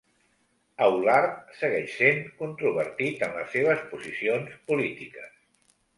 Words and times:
Aulard 0.85 1.43
segueix 1.59 1.93
sent 1.99 2.17
controvertit 2.41 3.21
en 3.29 3.39
les 3.41 3.53
seves 3.57 3.87
posicions 3.93 4.57
polítiques. 4.73 5.33